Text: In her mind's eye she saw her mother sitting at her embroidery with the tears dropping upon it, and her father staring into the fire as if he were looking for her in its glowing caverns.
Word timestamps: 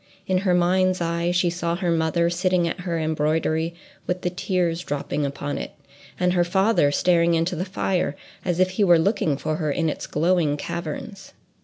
In 0.25 0.39
her 0.39 0.55
mind's 0.55 0.99
eye 0.99 1.29
she 1.29 1.51
saw 1.51 1.75
her 1.75 1.91
mother 1.91 2.27
sitting 2.31 2.67
at 2.67 2.79
her 2.79 2.97
embroidery 2.97 3.75
with 4.07 4.21
the 4.23 4.31
tears 4.31 4.83
dropping 4.83 5.27
upon 5.27 5.59
it, 5.59 5.73
and 6.19 6.33
her 6.33 6.43
father 6.43 6.91
staring 6.91 7.35
into 7.35 7.55
the 7.55 7.65
fire 7.65 8.15
as 8.43 8.59
if 8.59 8.71
he 8.71 8.83
were 8.83 8.97
looking 8.97 9.37
for 9.37 9.57
her 9.57 9.71
in 9.71 9.89
its 9.89 10.07
glowing 10.07 10.57
caverns. 10.57 11.33